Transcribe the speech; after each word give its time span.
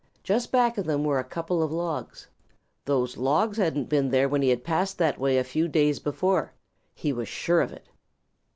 Just 0.23 0.51
back 0.51 0.79
of 0.79 0.87
them 0.87 1.03
were 1.03 1.19
a 1.19 1.23
couple 1.23 1.61
of 1.61 1.71
logs. 1.71 2.25
Those 2.85 3.17
logs 3.17 3.57
hadn't 3.59 3.87
been 3.87 4.09
there 4.09 4.27
when 4.27 4.41
he 4.41 4.55
passed 4.55 4.97
that 4.97 5.19
way 5.19 5.37
a 5.37 5.43
few 5.43 5.67
days 5.67 5.99
before. 5.99 6.53
He 6.95 7.13
was 7.13 7.27
sure 7.27 7.61
of 7.61 7.71
it. 7.71 7.87